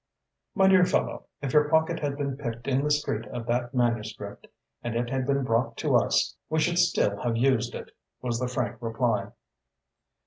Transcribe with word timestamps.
"My 0.55 0.67
dear 0.67 0.83
fellow, 0.83 1.27
if 1.43 1.53
your 1.53 1.69
pocket 1.69 1.99
had 1.99 2.17
been 2.17 2.35
picked 2.35 2.67
in 2.67 2.83
the 2.83 2.89
street 2.89 3.27
of 3.27 3.45
that 3.45 3.71
manuscript 3.75 4.47
and 4.83 4.95
it 4.95 5.11
had 5.11 5.27
been 5.27 5.43
brought 5.43 5.77
to 5.77 5.95
us, 5.95 6.35
we 6.49 6.57
should 6.59 6.79
still 6.79 7.21
have 7.21 7.37
used 7.37 7.75
it," 7.75 7.91
was 8.19 8.39
the 8.39 8.47
frank 8.47 8.81
reply. 8.81 9.29